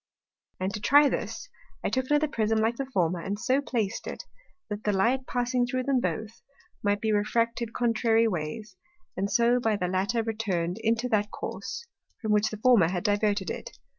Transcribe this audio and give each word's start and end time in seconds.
And 0.59 0.73
to 0.73 0.79
try 0.79 1.09
this, 1.09 1.47
I 1.83 1.89
took 1.89 2.09
another 2.09 2.27
Prism 2.27 2.57
like 2.57 2.77
the 2.77 2.87
former, 2.87 3.19
and 3.19 3.37
so 3.37 3.61
plac'd 3.61 4.07
it, 4.07 4.23
that 4.67 4.83
the 4.83 4.91
Light 4.91 5.27
passing 5.27 5.67
through 5.67 5.83
them 5.83 5.99
both, 5.99 6.41
might 6.81 6.99
be 7.01 7.11
refracted 7.11 7.73
contrary 7.73 8.27
ways, 8.27 8.75
and 9.15 9.29
so 9.31 9.59
by 9.59 9.75
the 9.75 9.87
latter 9.87 10.23
return'd 10.23 10.79
into 10.79 11.07
that 11.09 11.29
Course, 11.29 11.85
from 12.19 12.31
which 12.31 12.49
the 12.49 12.57
former 12.57 12.87
had 12.87 13.03
diverted 13.03 13.51
it. 13.51 13.77